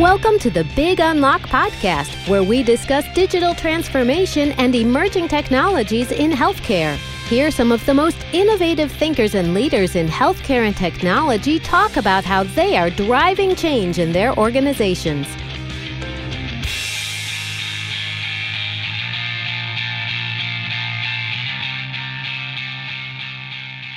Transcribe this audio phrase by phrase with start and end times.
[0.00, 6.30] Welcome to the Big Unlock podcast, where we discuss digital transformation and emerging technologies in
[6.30, 6.96] healthcare.
[7.28, 12.24] Hear some of the most innovative thinkers and leaders in healthcare and technology talk about
[12.24, 15.26] how they are driving change in their organizations.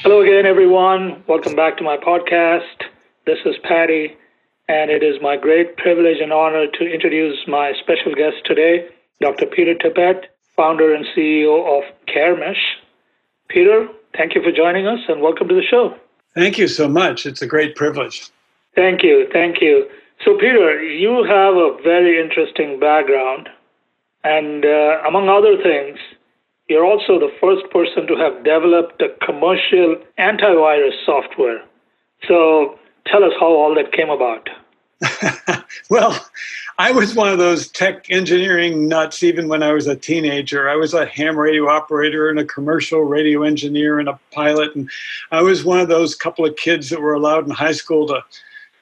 [0.03, 1.23] Hello again, everyone.
[1.25, 2.83] Welcome back to my podcast.
[3.25, 4.17] This is Paddy
[4.67, 8.87] and it is my great privilege and honor to introduce my special guest today,
[9.21, 9.45] Dr.
[9.45, 12.61] Peter Tippett, founder and CEO of CareMesh.
[13.47, 15.95] Peter, thank you for joining us and welcome to the show.
[16.33, 17.25] Thank you so much.
[17.25, 18.29] It's a great privilege.
[18.75, 19.27] Thank you.
[19.31, 19.87] Thank you.
[20.23, 23.49] So, Peter, you have a very interesting background,
[24.23, 25.99] and uh, among other things,
[26.67, 31.63] you're also the first person to have developed a commercial antivirus software.
[32.27, 34.49] So, tell us how all that came about.
[35.89, 36.25] well,
[36.77, 40.69] I was one of those tech engineering nuts even when I was a teenager.
[40.69, 44.75] I was a ham radio operator and a commercial radio engineer and a pilot.
[44.75, 44.89] And
[45.31, 48.23] I was one of those couple of kids that were allowed in high school to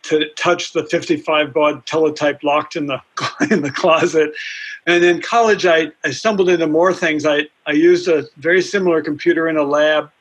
[0.03, 3.01] to touch the 55 baud teletype locked in the
[3.51, 4.33] in the closet.
[4.85, 7.25] And in college, I, I stumbled into more things.
[7.25, 10.11] I, I used a very similar computer in a lab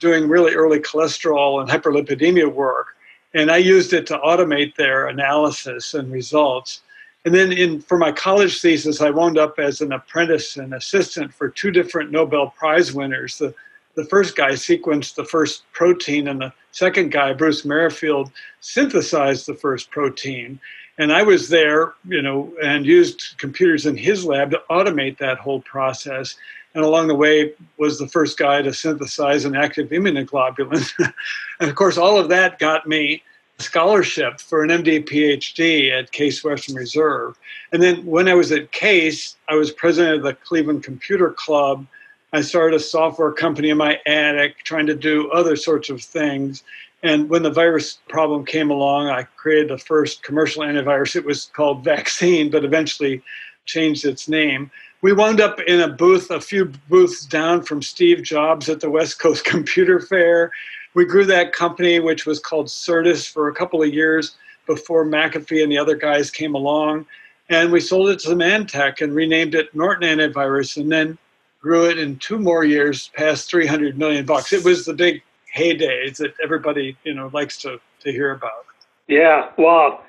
[0.00, 2.88] doing really early cholesterol and hyperlipidemia work
[3.34, 6.82] and I used it to automate their analysis and results.
[7.24, 11.32] And then in for my college thesis, I wound up as an apprentice and assistant
[11.32, 13.38] for two different Nobel Prize winners.
[13.38, 13.54] The,
[13.94, 19.54] the first guy sequenced the first protein, and the second guy, Bruce Merrifield, synthesized the
[19.54, 20.58] first protein.
[20.98, 25.38] And I was there, you know, and used computers in his lab to automate that
[25.38, 26.36] whole process
[26.74, 30.90] and along the way was the first guy to synthesize an active immunoglobulin.
[31.60, 33.22] and of course, all of that got me
[33.58, 37.38] a scholarship for an MD PhD at Case Western Reserve.
[37.72, 41.86] And then when I was at Case, I was president of the Cleveland Computer Club.
[42.32, 46.64] I started a software company in my attic trying to do other sorts of things.
[47.02, 51.16] And when the virus problem came along, I created the first commercial antivirus.
[51.16, 53.22] It was called Vaccine, but eventually
[53.66, 54.70] changed its name
[55.02, 58.88] we wound up in a booth a few booths down from Steve Jobs at the
[58.88, 60.50] West Coast Computer Fair.
[60.94, 64.36] We grew that company, which was called Certus, for a couple of years
[64.66, 67.04] before McAfee and the other guys came along.
[67.48, 71.18] And we sold it to Symantec and renamed it Norton Antivirus, and then
[71.60, 74.52] grew it in two more years past 300 million bucks.
[74.52, 75.22] It was the big
[75.54, 78.66] heydays that everybody you know likes to, to hear about.
[79.08, 80.02] Yeah, wow.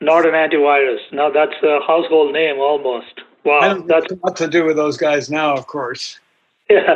[0.00, 1.00] Norton Antivirus.
[1.12, 3.22] Now that's a household name almost.
[3.44, 6.18] Wow, that's a lot to do with those guys now, of course.
[6.70, 6.94] Yeah,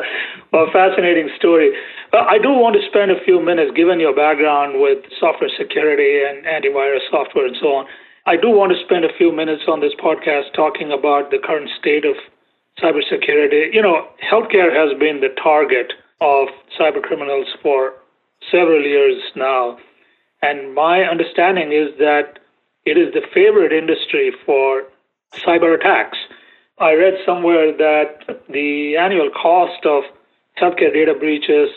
[0.50, 1.72] well, fascinating story.
[2.10, 6.25] Well, I do want to spend a few minutes, given your background with software security
[6.25, 7.87] and antivirus software and so on.
[8.25, 11.69] I do want to spend a few minutes on this podcast talking about the current
[11.78, 12.16] state of
[12.81, 13.75] cybersecurity.
[13.75, 15.92] You know, healthcare has been the target
[16.22, 16.48] of
[16.78, 17.92] cyber criminals for
[18.50, 19.78] several years now.
[20.42, 22.38] And my understanding is that
[22.87, 24.84] it is the favorite industry for
[25.34, 26.19] cyber attacks.
[26.80, 30.04] I read somewhere that the annual cost of
[30.62, 31.70] healthcare data breaches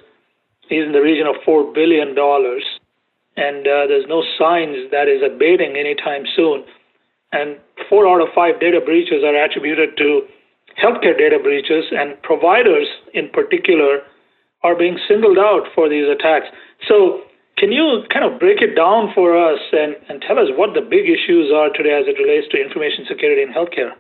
[0.70, 5.76] is in the region of $4 billion, and uh, there's no signs that is abating
[5.76, 6.64] anytime soon.
[7.32, 7.58] And
[7.90, 10.22] four out of five data breaches are attributed to
[10.78, 14.06] healthcare data breaches, and providers in particular
[14.62, 16.46] are being singled out for these attacks.
[16.88, 17.22] So,
[17.58, 20.82] can you kind of break it down for us and, and tell us what the
[20.82, 23.98] big issues are today as it relates to information security in healthcare?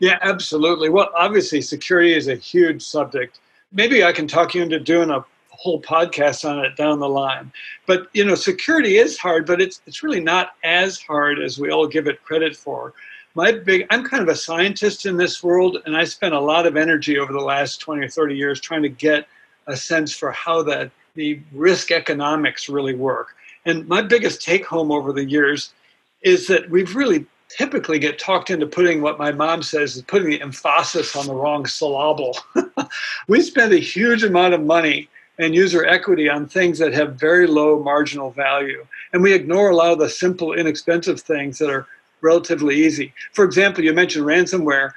[0.00, 0.90] Yeah, absolutely.
[0.90, 3.40] Well, obviously, security is a huge subject.
[3.72, 7.50] Maybe I can talk you into doing a whole podcast on it down the line.
[7.86, 11.70] But you know, security is hard, but it's it's really not as hard as we
[11.70, 12.94] all give it credit for.
[13.34, 16.66] My big I'm kind of a scientist in this world, and I spent a lot
[16.66, 19.26] of energy over the last 20 or 30 years trying to get
[19.66, 23.34] a sense for how that the risk economics really work.
[23.66, 25.74] And my biggest take home over the years
[26.22, 30.30] is that we've really typically get talked into putting what my mom says is putting
[30.30, 32.36] the emphasis on the wrong syllable.
[33.28, 35.08] we spend a huge amount of money
[35.38, 38.84] and user equity on things that have very low marginal value.
[39.12, 41.86] And we ignore a lot of the simple, inexpensive things that are
[42.20, 43.12] relatively easy.
[43.32, 44.90] For example, you mentioned ransomware.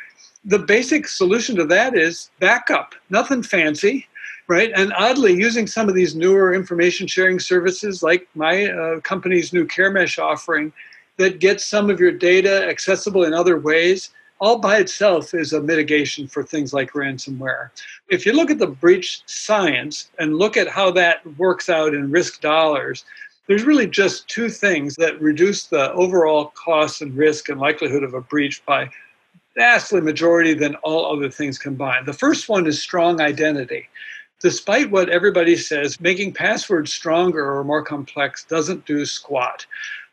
[0.43, 4.07] The basic solution to that is backup, nothing fancy.
[4.47, 4.71] Right.
[4.75, 9.65] And oddly, using some of these newer information sharing services like my uh, company's new
[9.65, 10.73] CareMesh offering,
[11.21, 14.09] that gets some of your data accessible in other ways,
[14.39, 17.69] all by itself is a mitigation for things like ransomware.
[18.09, 22.09] If you look at the breach science and look at how that works out in
[22.09, 23.05] risk dollars,
[23.45, 28.15] there's really just two things that reduce the overall cost and risk and likelihood of
[28.15, 28.89] a breach by
[29.55, 32.07] vastly majority than all other things combined.
[32.07, 33.89] The first one is strong identity.
[34.39, 39.67] Despite what everybody says, making passwords stronger or more complex doesn't do squat.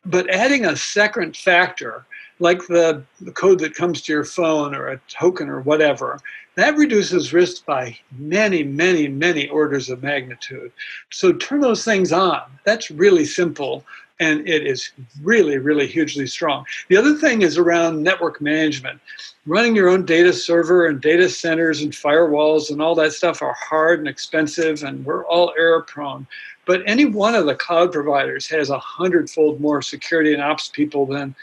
[0.08, 2.04] But adding a second factor,
[2.38, 6.20] like the, the code that comes to your phone or a token or whatever,
[6.54, 10.72] that reduces risk by many, many, many orders of magnitude.
[11.10, 12.42] So turn those things on.
[12.64, 13.84] That's really simple
[14.20, 14.90] and it is
[15.22, 16.66] really, really hugely strong.
[16.88, 19.00] The other thing is around network management.
[19.46, 23.54] Running your own data server and data centers and firewalls and all that stuff are
[23.54, 26.26] hard and expensive, and we're all error prone.
[26.68, 31.06] But any one of the cloud providers has a hundredfold more security and ops people
[31.06, 31.34] than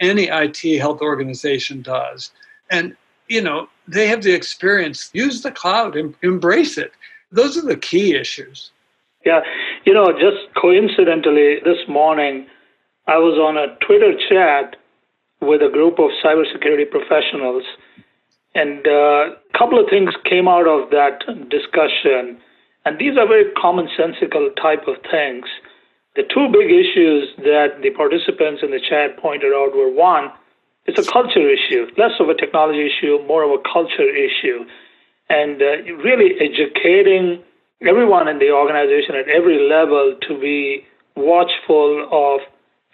[0.00, 2.32] any IT health organization does.
[2.68, 2.96] And
[3.28, 5.08] you know, they have the experience.
[5.12, 6.90] Use the cloud, em- embrace it.
[7.30, 8.72] Those are the key issues.
[9.24, 9.42] Yeah,
[9.84, 12.48] you know, just coincidentally, this morning
[13.06, 14.74] I was on a Twitter chat
[15.40, 17.62] with a group of cybersecurity professionals,
[18.56, 22.41] and uh, a couple of things came out of that discussion.
[22.84, 25.46] And these are very commonsensical type of things.
[26.16, 30.30] The two big issues that the participants in the chat pointed out were one,
[30.84, 34.66] it's a culture issue, less of a technology issue, more of a culture issue.
[35.30, 37.42] And uh, really educating
[37.86, 40.84] everyone in the organization at every level to be
[41.16, 42.40] watchful of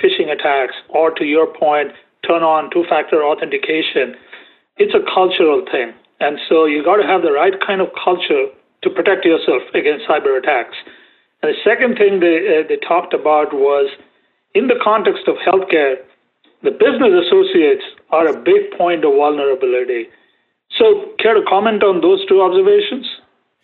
[0.03, 1.91] phishing attacks, or to your point,
[2.27, 4.15] turn on two factor authentication.
[4.77, 5.93] It's a cultural thing.
[6.21, 8.47] And so you got to have the right kind of culture
[8.83, 10.77] to protect yourself against cyber attacks.
[11.43, 13.91] And the second thing they, uh, they talked about was
[14.55, 15.97] in the context of healthcare,
[16.63, 20.09] the business associates are a big point of vulnerability.
[20.77, 23.07] So, care to comment on those two observations?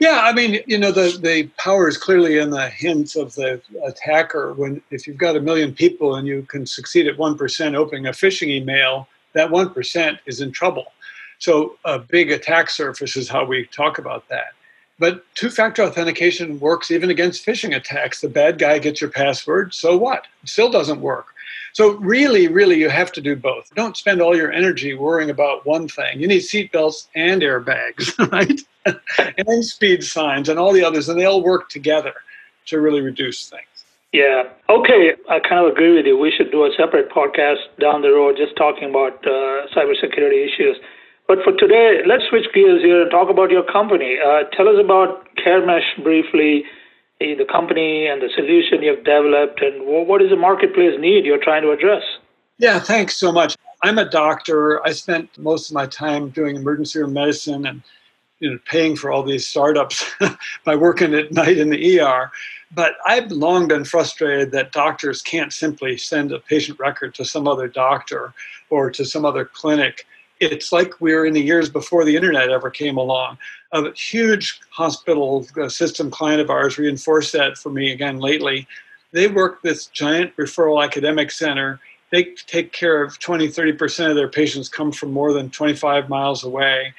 [0.00, 3.60] Yeah, I mean, you know, the, the power is clearly in the hands of the
[3.84, 4.52] attacker.
[4.54, 8.06] When if you've got a million people and you can succeed at one percent opening
[8.06, 10.86] a phishing email, that one percent is in trouble.
[11.38, 14.54] So a big attack surface is how we talk about that.
[14.98, 18.20] But two-factor authentication works even against phishing attacks.
[18.20, 20.26] The bad guy gets your password, so what?
[20.42, 21.26] It still doesn't work.
[21.72, 23.74] So really, really, you have to do both.
[23.74, 26.20] Don't spend all your energy worrying about one thing.
[26.20, 28.60] You need seatbelts and airbags, right?
[29.38, 32.14] and speed signs and all the others, and they all work together
[32.66, 33.66] to really reduce things.
[34.12, 34.44] Yeah.
[34.68, 35.14] Okay.
[35.28, 36.16] I kind of agree with you.
[36.16, 40.76] We should do a separate podcast down the road just talking about uh, cybersecurity issues.
[41.26, 44.18] But for today, let's switch gears here and talk about your company.
[44.18, 46.64] Uh, tell us about CareMesh briefly
[47.20, 51.62] the company and the solution you've developed, and what is the marketplace need you're trying
[51.62, 52.02] to address?
[52.58, 53.56] Yeah, thanks so much.
[53.82, 54.84] I'm a doctor.
[54.86, 57.82] I spent most of my time doing emergency room medicine and
[58.40, 60.04] you know paying for all these startups
[60.64, 62.30] by working at night in the ER.
[62.72, 67.48] But I've long been frustrated that doctors can't simply send a patient record to some
[67.48, 68.34] other doctor
[68.70, 70.06] or to some other clinic
[70.40, 73.38] it's like we're in the years before the internet ever came along.
[73.72, 78.66] A huge hospital uh, system client of ours reinforced that for me again lately.
[79.12, 81.80] They work this giant referral academic center.
[82.10, 86.44] They take care of 20, 30% of their patients come from more than 25 miles
[86.44, 86.94] away.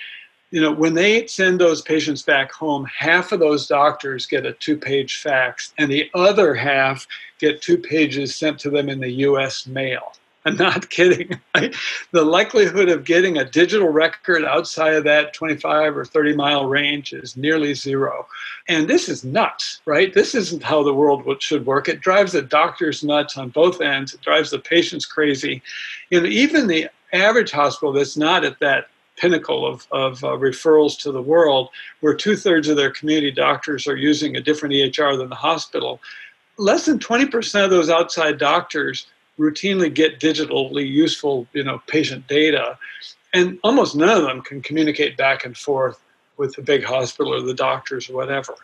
[0.51, 4.53] You know, when they send those patients back home, half of those doctors get a
[4.53, 7.05] two page fax, and the other half
[7.39, 10.13] get two pages sent to them in the US mail.
[10.45, 11.39] I'm not kidding.
[12.11, 17.13] the likelihood of getting a digital record outside of that 25 or 30 mile range
[17.13, 18.27] is nearly zero.
[18.67, 20.13] And this is nuts, right?
[20.13, 21.89] This isn't how the world should work.
[21.89, 24.13] It drives the doctors nuts on both ends.
[24.13, 25.61] It drives the patients crazy.
[26.09, 28.87] You know, even the average hospital that's not at that
[29.17, 31.69] pinnacle of, of uh, referrals to the world,
[32.01, 36.01] where two thirds of their community doctors are using a different EHR than the hospital,
[36.57, 39.07] less than 20% of those outside doctors
[39.39, 42.77] routinely get digitally useful, you know, patient data,
[43.33, 45.99] and almost none of them can communicate back and forth
[46.37, 48.55] with the big hospital or the doctors or whatever.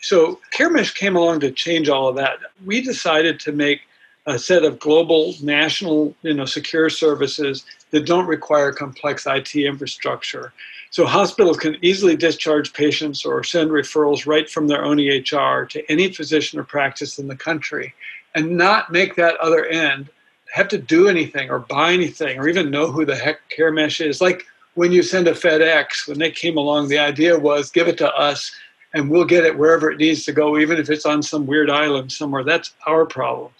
[0.00, 2.38] So CareMesh came along to change all of that.
[2.64, 3.82] We decided to make
[4.26, 10.52] a set of global, national, you know, secure services that don't require complex IT infrastructure.
[10.90, 15.90] So hospitals can easily discharge patients or send referrals right from their own EHR to
[15.90, 17.94] any physician or practice in the country
[18.34, 20.08] and not make that other end
[20.52, 24.20] have to do anything or buy anything or even know who the heck CareMesh is.
[24.20, 27.98] Like when you send a FedEx, when they came along, the idea was give it
[27.98, 28.52] to us
[28.92, 31.70] and we'll get it wherever it needs to go, even if it's on some weird
[31.70, 32.42] island somewhere.
[32.42, 33.52] That's our problem.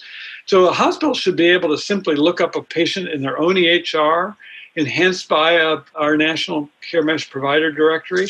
[0.47, 3.55] So a hospital should be able to simply look up a patient in their own
[3.55, 4.37] EHR,
[4.75, 8.29] enhanced by a, our national CareMesh provider directory,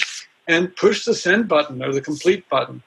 [0.49, 2.83] and push the send button or the complete button.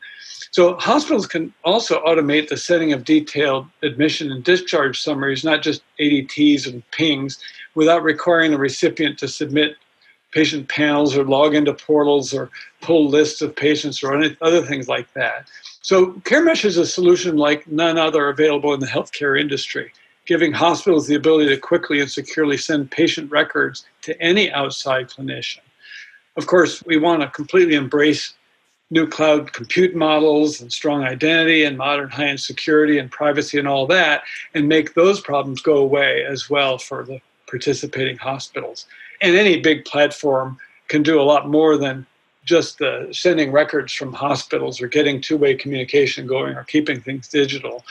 [0.54, 5.82] So hospitals can also automate the setting of detailed admission and discharge summaries, not just
[6.00, 7.40] ADTs and pings,
[7.74, 9.78] without requiring the recipient to submit
[10.30, 15.12] patient panels or log into portals or pull lists of patients or other things like
[15.14, 15.48] that.
[15.82, 19.92] So CareMesh is a solution like none other available in the healthcare industry,
[20.28, 25.62] giving hospitals the ability to quickly and securely send patient records to any outside clinician.
[26.38, 28.36] Of course, we want to completely embrace
[28.92, 33.68] new cloud compute models and strong identity and modern high end security and privacy and
[33.68, 34.24] all that,
[34.54, 38.86] and make those problems go away as well for the participating hospitals.
[39.22, 42.06] And any big platform can do a lot more than
[42.46, 47.28] just uh, sending records from hospitals or getting two way communication going or keeping things
[47.28, 47.84] digital.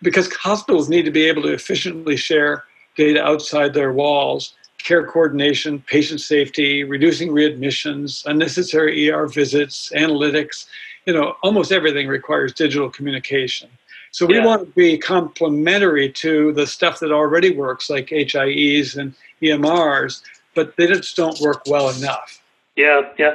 [0.00, 2.64] Because hospitals need to be able to efficiently share
[2.96, 4.54] data outside their walls
[4.88, 10.66] care coordination, patient safety, reducing readmissions, unnecessary ER visits, analytics.
[11.04, 13.68] You know, almost everything requires digital communication.
[14.12, 14.46] So we yeah.
[14.46, 20.22] want to be complementary to the stuff that already works, like HIEs and EMRs,
[20.54, 22.42] but they just don't work well enough.
[22.74, 23.32] Yeah, yeah.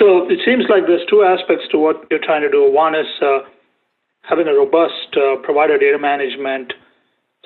[0.00, 2.68] So it seems like there's two aspects to what you're trying to do.
[2.72, 3.40] One is uh,
[4.22, 6.72] having a robust uh, provider data management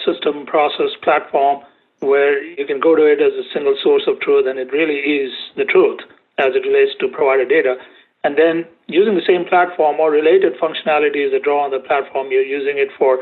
[0.06, 1.60] system, process, platform
[2.00, 5.00] where you can go to it as a single source of truth and it really
[5.00, 6.00] is the truth
[6.38, 7.76] as it relates to provider data.
[8.24, 12.44] And then using the same platform or related functionalities that draw on the platform, you're
[12.44, 13.18] using it for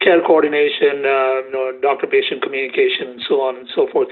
[0.00, 4.08] care coordination, uh, you know, doctor-patient communication, and so on and so forth.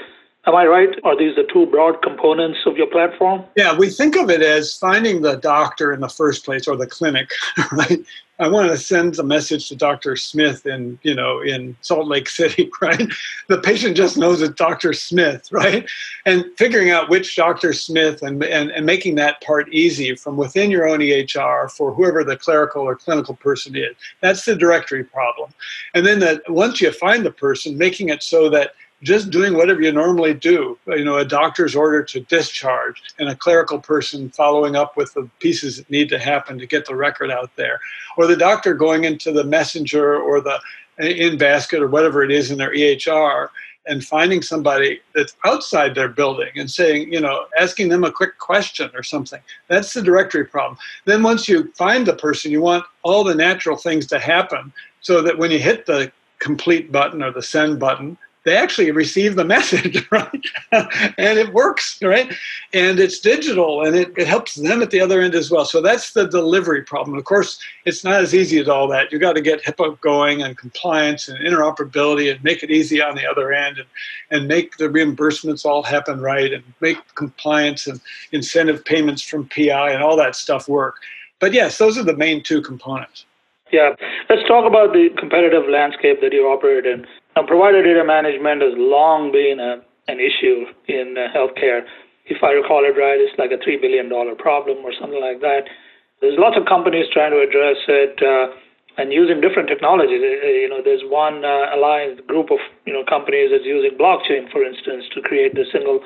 [0.47, 0.89] Am I right?
[1.05, 3.45] Are these the two broad components of your platform?
[3.57, 6.87] Yeah, we think of it as finding the doctor in the first place or the
[6.87, 7.31] clinic,
[7.73, 7.99] right?
[8.41, 10.15] I want to send a message to Dr.
[10.15, 13.03] Smith in, you know, in Salt Lake City, right?
[13.49, 14.93] The patient just knows it's Dr.
[14.93, 15.89] Smith, right?
[16.25, 17.73] And figuring out which Dr.
[17.73, 22.23] Smith and, and, and making that part easy from within your own EHR for whoever
[22.23, 23.97] the clerical or clinical person is.
[24.21, 25.51] That's the directory problem.
[25.95, 28.71] And then that once you find the person, making it so that
[29.03, 30.79] just doing whatever you normally do.
[30.87, 35.29] You know, a doctor's order to discharge and a clerical person following up with the
[35.39, 37.81] pieces that need to happen to get the record out there,
[38.17, 40.59] or the doctor going into the messenger or the
[41.01, 43.49] uh, in basket or whatever it is in their EHR
[43.87, 48.39] and finding somebody that's outside their building and saying, you know, asking them a quick
[48.39, 49.41] question or something.
[49.69, 50.79] That's the directory problem.
[51.07, 55.23] Then once you find the person, you want all the natural things to happen so
[55.23, 59.45] that when you hit the complete button or the send button, they actually receive the
[59.57, 60.47] message, right?
[60.73, 62.33] and it works, right?
[62.73, 65.65] And it's digital and it, it helps them at the other end as well.
[65.65, 67.17] So that's the delivery problem.
[67.19, 69.13] Of course, it's not as easy as all that.
[69.13, 73.15] You got to get HIPAA going and compliance and interoperability and make it easy on
[73.15, 73.89] the other end and,
[74.31, 78.01] and make the reimbursements all happen right and make compliance and
[78.33, 80.97] incentive payments from PI and all that stuff work.
[81.39, 83.27] But yes, those are the main two components.
[83.71, 83.95] Yeah.
[84.31, 87.07] Let's talk about the competitive landscape that you operate in.
[87.39, 89.79] Now, provider data management has long been a,
[90.11, 91.87] an issue in uh, healthcare.
[92.27, 94.11] If I recall it right, it's like a $3 billion
[94.43, 95.71] problem or something like that.
[96.19, 98.51] There's lots of companies trying to address it uh,
[98.99, 100.19] and using different technologies.
[100.19, 102.59] Uh, you know, there's one uh, alliance group of
[102.91, 106.03] you know companies that's using blockchain, for instance, to create the single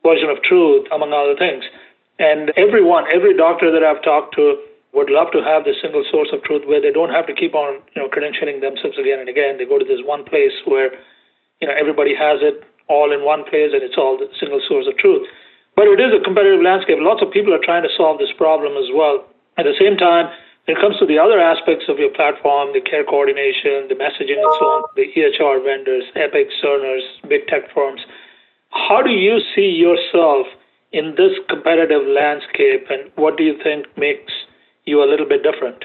[0.00, 1.68] version of truth, among other things.
[2.16, 4.56] And everyone, every doctor that I've talked to
[4.94, 7.54] would love to have this single source of truth where they don't have to keep
[7.54, 9.58] on you know credentialing themselves again and again.
[9.58, 10.94] They go to this one place where
[11.60, 14.86] you know everybody has it all in one place and it's all the single source
[14.86, 15.26] of truth.
[15.74, 17.02] But it is a competitive landscape.
[17.02, 19.26] Lots of people are trying to solve this problem as well.
[19.58, 20.30] At the same time,
[20.66, 24.38] when it comes to the other aspects of your platform, the care coordination, the messaging,
[24.38, 28.00] and so on, the EHR vendors, Epic, Cerners, big tech firms,
[28.70, 30.46] how do you see yourself
[30.92, 34.32] in this competitive landscape, and what do you think makes
[34.86, 35.84] you a little bit different.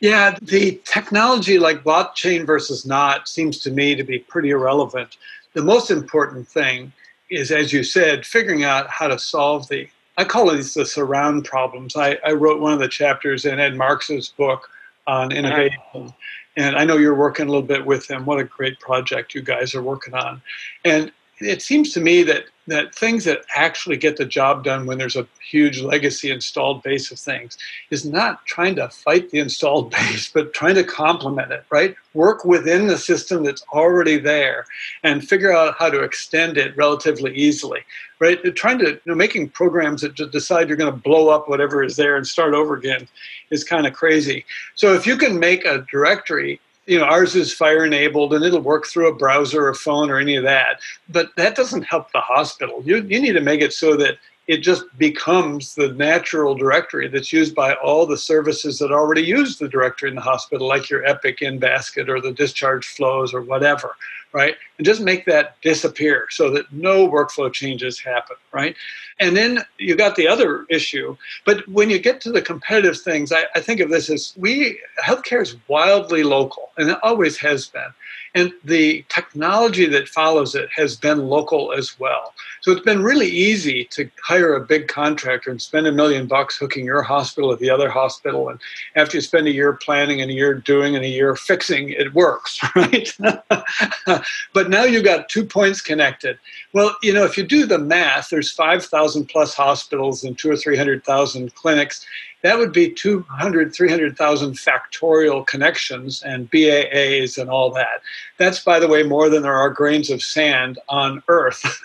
[0.00, 5.16] Yeah, the technology like blockchain versus not seems to me to be pretty irrelevant.
[5.54, 6.92] The most important thing
[7.30, 11.44] is, as you said, figuring out how to solve the, I call these the surround
[11.44, 11.96] problems.
[11.96, 14.70] I, I wrote one of the chapters in Ed Marx's book
[15.06, 15.78] on innovation.
[15.94, 16.10] Uh-huh.
[16.56, 18.24] And I know you're working a little bit with him.
[18.24, 20.42] What a great project you guys are working on.
[20.84, 24.98] And it seems to me that that things that actually get the job done when
[24.98, 27.56] there's a huge legacy installed base of things
[27.90, 31.96] is not trying to fight the installed base, but trying to complement it, right?
[32.14, 34.66] Work within the system that's already there
[35.02, 37.80] and figure out how to extend it relatively easily,
[38.20, 38.38] right?
[38.54, 41.82] Trying to, you know, making programs that just decide you're going to blow up whatever
[41.82, 43.08] is there and start over again
[43.50, 44.44] is kind of crazy.
[44.74, 48.60] So if you can make a directory you know, ours is FHIR enabled and it'll
[48.60, 50.80] work through a browser or phone or any of that.
[51.10, 52.82] But that doesn't help the hospital.
[52.82, 54.16] You, you need to make it so that
[54.48, 59.58] it just becomes the natural directory that's used by all the services that already use
[59.58, 63.42] the directory in the hospital, like your Epic in basket or the discharge flows or
[63.42, 63.94] whatever,
[64.32, 64.56] right?
[64.78, 68.74] And just make that disappear so that no workflow changes happen, right?
[69.20, 71.14] And then you got the other issue.
[71.44, 74.80] But when you get to the competitive things, I, I think of this as we
[75.04, 77.92] healthcare is wildly local, and it always has been.
[78.34, 82.34] And the technology that follows it has been local as well.
[82.60, 86.58] So it's been really easy to hire a big contractor and spend a million bucks
[86.58, 88.48] hooking your hospital with the other hospital.
[88.48, 88.60] And
[88.96, 92.12] after you spend a year planning and a year doing and a year fixing, it
[92.14, 93.16] works, right?
[94.52, 96.38] but now you've got two points connected.
[96.72, 100.56] Well, you know, if you do the math, there's 5,000 plus hospitals and two or
[100.56, 102.04] 300,000 clinics
[102.42, 108.00] that would be 200, 300,000 factorial connections and BAAs and all that.
[108.36, 111.82] That's, by the way, more than there are grains of sand on Earth.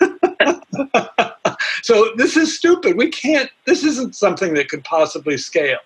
[1.82, 2.96] so this is stupid.
[2.96, 5.80] We can't, this isn't something that could possibly scale.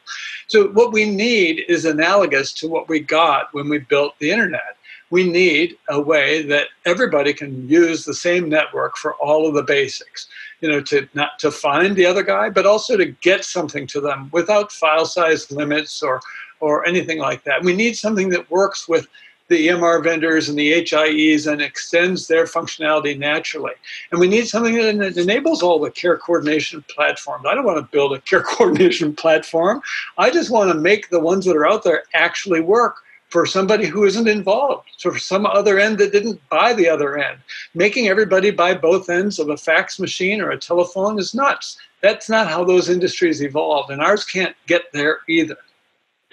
[0.48, 4.76] So what we need is analogous to what we got when we built the internet
[5.10, 9.62] we need a way that everybody can use the same network for all of the
[9.62, 10.28] basics
[10.60, 14.00] you know, to not to find the other guy, but also to get something to
[14.00, 16.20] them without file size limits or
[16.60, 17.62] or anything like that.
[17.62, 19.06] We need something that works with
[19.48, 23.72] the EMR vendors and the HIEs and extends their functionality naturally.
[24.10, 27.46] And we need something that enables all the care coordination platforms.
[27.48, 29.80] I don't want to build a care coordination platform.
[30.18, 33.86] I just want to make the ones that are out there actually work for somebody
[33.86, 37.38] who isn't involved, so for some other end that didn't buy the other end.
[37.74, 41.78] Making everybody buy both ends of a fax machine or a telephone is nuts.
[42.00, 45.56] That's not how those industries evolved, and ours can't get there either.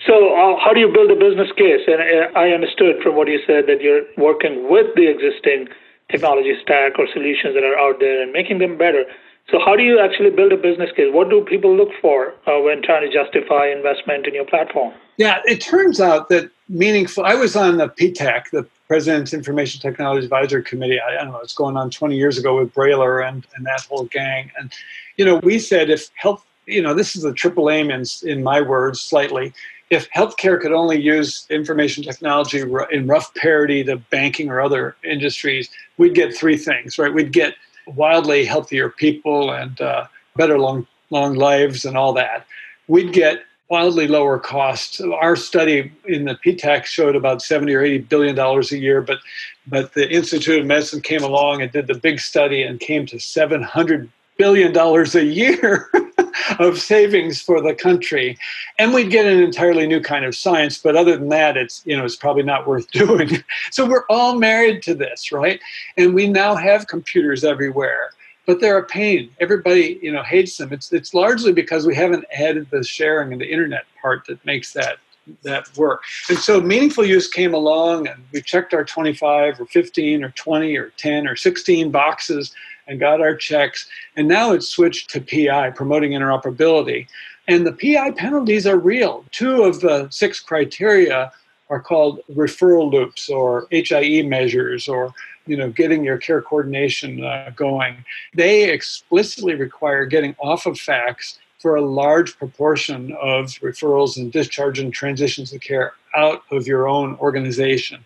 [0.06, 1.82] So, uh, how do you build a business case?
[1.88, 5.70] And uh, I understood from what you said that you're working with the existing
[6.12, 9.06] technology stack or solutions that are out there and making them better.
[9.52, 11.12] So, how do you actually build a business case?
[11.12, 14.94] What do people look for uh, when trying to justify investment in your platform?
[15.18, 17.26] Yeah, it turns out that meaningful.
[17.26, 21.00] I was on the PTAC, the President's Information Technology Advisory Committee.
[21.00, 23.82] I, I don't know, it's going on 20 years ago with Brailer and, and that
[23.82, 24.52] whole gang.
[24.58, 24.72] And,
[25.18, 28.44] you know, we said if health, you know, this is the triple aim in, in
[28.44, 29.54] my words slightly.
[29.90, 35.70] If healthcare could only use information technology in rough parity to banking or other industries,
[35.98, 37.14] we'd get three things, right?
[37.14, 37.56] We'd get
[37.88, 42.48] wildly healthier people and uh, better long long lives and all that.
[42.88, 45.02] We'd get wildly lower costs.
[45.02, 49.20] Our study in the PTAC showed about 70 or 80 billion dollars a year, but
[49.68, 53.20] but the Institute of Medicine came along and did the big study and came to
[53.20, 55.90] 700 billion dollars a year
[56.60, 58.38] of savings for the country.
[58.78, 61.98] And we'd get an entirely new kind of science but other than that it's you
[61.98, 63.44] know it's probably not worth doing.
[63.72, 65.60] So we're all married to this right?
[65.98, 68.12] And we now have computers everywhere
[68.46, 69.30] but they're a pain.
[69.40, 70.72] Everybody, you know, hates them.
[70.72, 74.74] It's it's largely because we haven't added the sharing and the internet part that makes
[74.74, 74.98] that
[75.44, 76.04] that work.
[76.30, 80.78] And so meaningful use came along and we checked our 25 or 15 or 20
[80.78, 82.54] or 10 or 16 boxes
[82.88, 83.88] and got our checks.
[84.16, 87.08] And now it's switched to PI, promoting interoperability.
[87.48, 89.26] And the PI penalties are real.
[89.32, 91.32] Two of the six criteria
[91.70, 95.14] are called referral loops or HIE measures or
[95.46, 98.04] you know getting your care coordination uh, going.
[98.34, 104.80] They explicitly require getting off of fax for a large proportion of referrals and discharge
[104.80, 108.06] and transitions of care out of your own organization.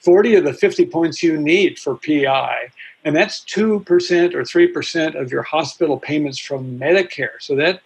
[0.00, 2.70] 40 of the 50 points you need for pi
[3.04, 3.80] and that's 2%
[4.34, 7.40] or 3% of your hospital payments from medicare.
[7.40, 7.80] So that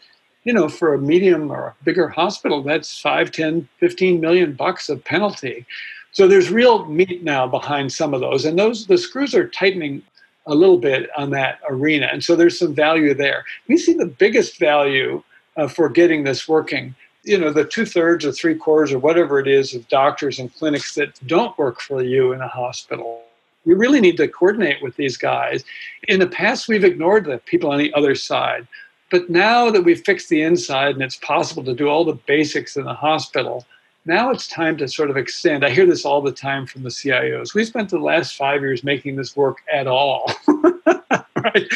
[0.44, 4.88] you know for a medium or a bigger hospital that's 5 10 15 million bucks
[4.88, 5.66] of penalty
[6.14, 10.00] so there's real meat now behind some of those, and those the screws are tightening
[10.46, 13.44] a little bit on that arena, and so there's some value there.
[13.66, 15.24] We see the biggest value
[15.56, 16.94] uh, for getting this working.
[17.24, 20.54] You know, the two thirds or three quarters or whatever it is of doctors and
[20.54, 23.24] clinics that don't work for you in a hospital.
[23.64, 25.64] We really need to coordinate with these guys.
[26.06, 28.68] In the past, we've ignored the people on the other side.
[29.10, 32.76] But now that we've fixed the inside and it's possible to do all the basics
[32.76, 33.64] in the hospital,
[34.06, 35.64] now it's time to sort of extend.
[35.64, 37.54] I hear this all the time from the CIOs.
[37.54, 40.30] We spent the last five years making this work at all.
[41.44, 41.66] right?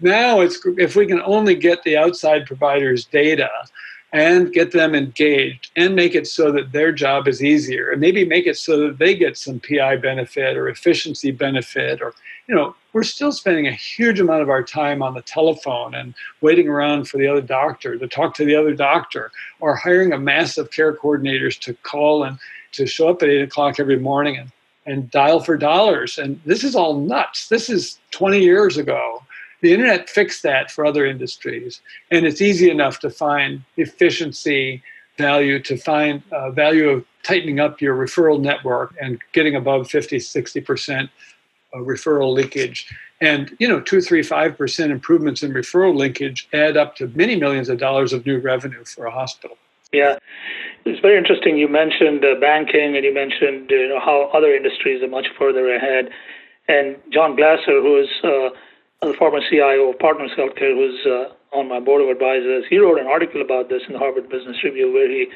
[0.00, 3.50] Now it's if we can only get the outside providers' data
[4.12, 8.24] and get them engaged and make it so that their job is easier and maybe
[8.24, 12.14] make it so that they get some PI benefit or efficiency benefit or
[12.46, 16.14] you know we're still spending a huge amount of our time on the telephone and
[16.40, 20.18] waiting around for the other doctor to talk to the other doctor or hiring a
[20.18, 22.38] mass of care coordinators to call and
[22.72, 24.52] to show up at 8 o'clock every morning and,
[24.86, 26.18] and dial for dollars.
[26.18, 27.48] And this is all nuts.
[27.48, 29.22] This is 20 years ago.
[29.62, 34.82] The internet fixed that for other industries, and it's easy enough to find efficiency
[35.16, 40.16] value, to find uh, value of tightening up your referral network and getting above 50,
[40.16, 41.08] 60%
[41.80, 42.92] referral leakage.
[43.20, 47.36] And, you know, two, three, five percent improvements in referral linkage add up to many
[47.36, 49.56] millions of dollars of new revenue for a hospital.
[49.92, 50.18] Yeah,
[50.84, 51.58] it's very interesting.
[51.58, 55.72] You mentioned uh, banking and you mentioned you know how other industries are much further
[55.74, 56.10] ahead.
[56.66, 58.50] And John Glaser, who is uh,
[59.02, 62.98] the former CIO of Partners Healthcare, who's uh, on my board of advisors, he wrote
[62.98, 65.28] an article about this in the Harvard Business Review where he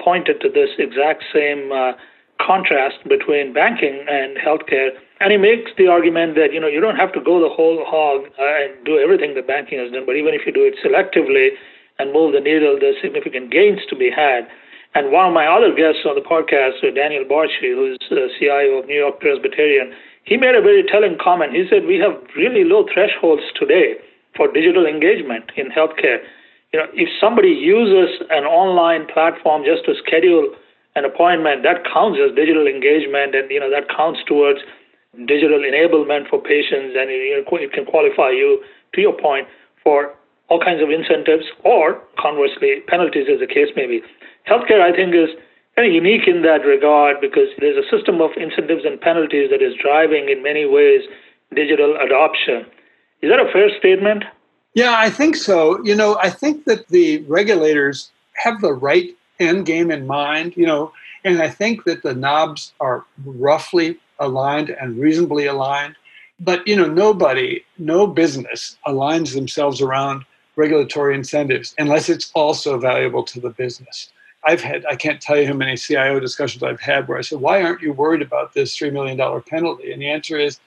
[0.00, 1.92] pointed to this exact same uh,
[2.40, 4.90] contrast between banking and healthcare.
[5.20, 7.84] And he makes the argument that you know you don't have to go the whole
[7.86, 10.76] hog uh, and do everything that banking has done, but even if you do it
[10.84, 11.56] selectively
[11.98, 14.46] and move the needle, there's significant gains to be had.
[14.94, 18.80] And one of my other guests on the podcast, uh, Daniel Barchi, who's the CIO
[18.80, 19.92] of New York Presbyterian,
[20.24, 21.52] he made a very telling comment.
[21.52, 23.96] He said we have really low thresholds today
[24.36, 26.20] for digital engagement in healthcare.
[26.72, 30.52] You know, if somebody uses an online platform just to schedule
[30.96, 34.60] an appointment, that counts as digital engagement, and you know that counts towards
[35.24, 38.62] digital enablement for patients, and it can qualify you,
[38.94, 39.48] to your point,
[39.82, 40.14] for
[40.48, 44.02] all kinds of incentives or conversely penalties, as the case may be.
[44.48, 45.30] Healthcare, I think, is
[45.74, 49.62] kind of unique in that regard because there's a system of incentives and penalties that
[49.62, 51.02] is driving, in many ways,
[51.54, 52.66] digital adoption.
[53.22, 54.24] Is that a fair statement?
[54.74, 55.82] Yeah, I think so.
[55.84, 60.66] You know, I think that the regulators have the right end game in mind, you
[60.66, 60.92] know,
[61.24, 65.96] and I think that the knobs are roughly aligned and reasonably aligned.
[66.40, 70.24] But you know, nobody, no business aligns themselves around
[70.56, 74.10] regulatory incentives unless it's also valuable to the business.
[74.44, 77.40] I've had, I can't tell you how many CIO discussions I've had where I said,
[77.40, 79.92] why aren't you worried about this $3 million penalty?
[79.92, 80.60] And the answer is,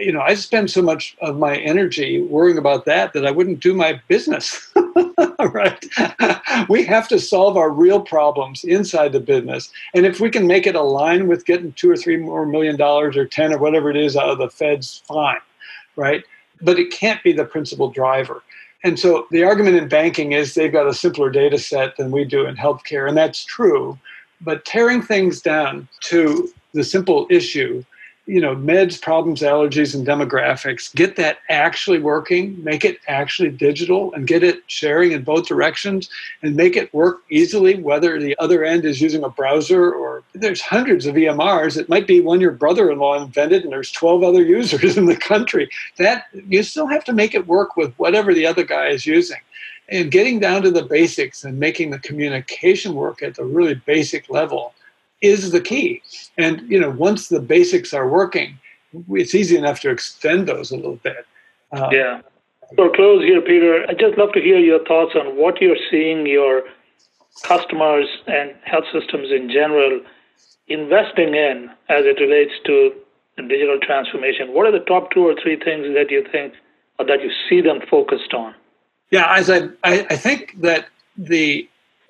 [0.00, 3.60] you know, I spend so much of my energy worrying about that that I wouldn't
[3.60, 4.72] do my business.
[5.38, 5.84] right?
[6.68, 9.70] we have to solve our real problems inside the business.
[9.94, 13.16] And if we can make it align with getting two or three more million dollars
[13.16, 15.38] or 10 or whatever it is out of the feds, fine,
[15.96, 16.24] right?
[16.60, 18.42] But it can't be the principal driver.
[18.84, 22.24] And so the argument in banking is they've got a simpler data set than we
[22.24, 23.98] do in healthcare, and that's true.
[24.40, 27.84] But tearing things down to the simple issue
[28.28, 34.12] you know, meds, problems, allergies, and demographics, get that actually working, make it actually digital,
[34.12, 36.10] and get it sharing in both directions,
[36.42, 40.60] and make it work easily, whether the other end is using a browser or there's
[40.60, 41.78] hundreds of EMRs.
[41.78, 45.06] It might be one your brother in law invented, and there's 12 other users in
[45.06, 45.70] the country.
[45.96, 49.40] That you still have to make it work with whatever the other guy is using.
[49.88, 54.28] And getting down to the basics and making the communication work at the really basic
[54.28, 54.74] level
[55.20, 56.02] is the key.
[56.36, 58.58] And you know, once the basics are working,
[59.10, 61.26] it's easy enough to extend those a little bit.
[61.72, 62.20] Uh, yeah.
[62.76, 66.26] For close here, Peter, I'd just love to hear your thoughts on what you're seeing
[66.26, 66.64] your
[67.42, 70.00] customers and health systems in general
[70.66, 72.92] investing in as it relates to
[73.48, 74.52] digital transformation.
[74.52, 76.54] What are the top two or three things that you think
[76.98, 78.54] or that you see them focused on?
[79.10, 81.68] Yeah, as I, I, I think that the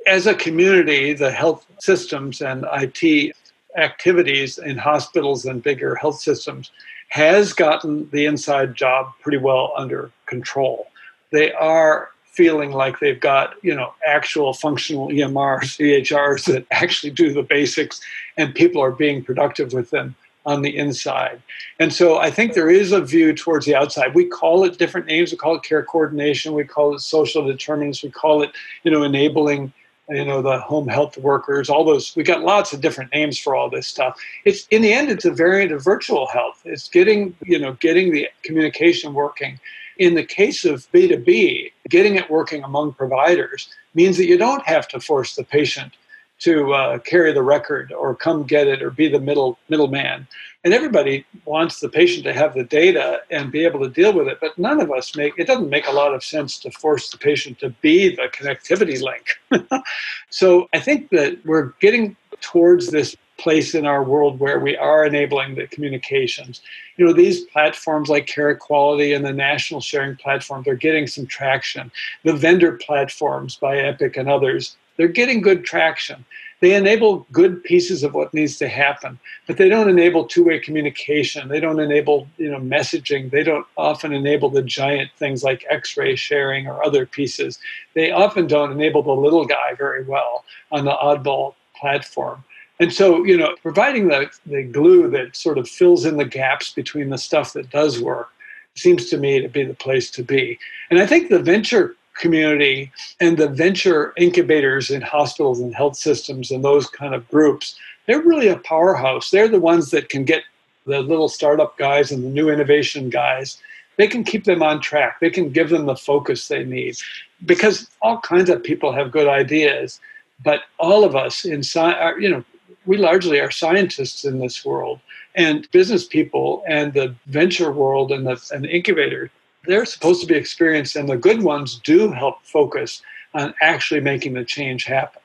[0.09, 3.37] as a community, the health systems and IT
[3.77, 6.73] activities in hospitals and bigger health systems
[7.11, 10.89] has gotten the inside job pretty well under control.
[11.31, 17.33] They are feeling like they've got you know actual functional EMRs, EHRs that actually do
[17.33, 18.01] the basics,
[18.37, 20.15] and people are being productive with them
[20.47, 21.43] on the inside.
[21.79, 24.15] And so I think there is a view towards the outside.
[24.15, 25.31] We call it different names.
[25.31, 26.55] We call it care coordination.
[26.55, 28.03] We call it social determinants.
[28.03, 28.53] We call it
[28.85, 29.73] you know enabling
[30.09, 33.55] you know the home health workers all those we got lots of different names for
[33.55, 34.19] all this stuff.
[34.45, 36.61] It's in the end it's a variant of virtual health.
[36.65, 39.61] It's getting you know getting the communication working.
[39.99, 44.87] In the case of b2b getting it working among providers means that you don't have
[44.89, 45.93] to force the patient
[46.41, 50.27] to uh, carry the record or come get it or be the middle middleman.
[50.65, 54.29] And everybody wants the patient to have the data and be able to deal with
[54.29, 57.11] it, but none of us make it doesn't make a lot of sense to force
[57.11, 59.83] the patient to be the connectivity link.
[60.31, 65.07] so I think that we're getting towards this place in our world where we are
[65.07, 66.61] enabling the communications.
[66.97, 71.91] You know, these platforms like Carequality and the national sharing platforms are getting some traction.
[72.25, 76.27] The vendor platforms by Epic and others they're getting good traction.
[76.61, 81.49] They enable good pieces of what needs to happen, but they don't enable two-way communication.
[81.49, 83.31] They don't enable, you know, messaging.
[83.31, 87.61] They don't often enable the giant things like X-ray sharing or other pieces.
[87.95, 92.43] They often don't enable the little guy very well on the oddball platform.
[92.81, 96.73] And so, you know, providing the, the glue that sort of fills in the gaps
[96.73, 98.31] between the stuff that does work
[98.75, 100.59] seems to me to be the place to be.
[100.91, 106.51] And I think the venture community and the venture incubators in hospitals and health systems
[106.51, 107.77] and those kind of groups,
[108.07, 109.31] they're really a powerhouse.
[109.31, 110.43] They're the ones that can get
[110.87, 113.59] the little startup guys and the new innovation guys.
[113.97, 115.21] They can keep them on track.
[115.21, 116.97] They can give them the focus they need
[117.45, 120.01] because all kinds of people have good ideas,
[120.43, 122.45] but all of us in science, uh, you know,
[122.87, 125.01] we largely are scientists in this world
[125.35, 129.31] and business people and the venture world and the, and the incubator
[129.67, 133.03] they're supposed to be experienced and the good ones do help focus
[133.35, 135.21] on actually making the change happen.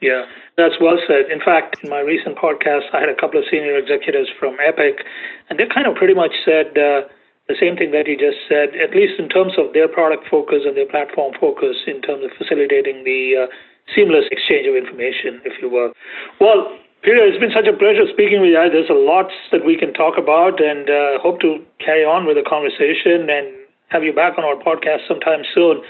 [0.00, 0.26] Yeah
[0.56, 1.30] that's well said.
[1.30, 5.04] In fact in my recent podcast i had a couple of senior executives from epic
[5.48, 7.02] and they kind of pretty much said uh,
[7.48, 10.62] the same thing that you just said at least in terms of their product focus
[10.66, 13.46] and their platform focus in terms of facilitating the uh,
[13.94, 15.92] seamless exchange of information if you will.
[16.40, 18.58] Well Peter, it's been such a pleasure speaking with you.
[18.68, 22.34] There's a lot that we can talk about and uh, hope to carry on with
[22.34, 23.46] the conversation and
[23.94, 25.82] have you back on our podcast sometime soon.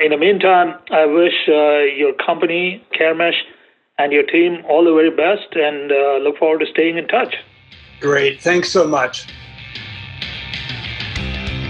[0.00, 3.38] In the meantime, I wish uh, your company, CareMesh,
[3.98, 7.36] and your team all the very best and uh, look forward to staying in touch.
[8.00, 8.42] Great.
[8.42, 9.28] Thanks so much.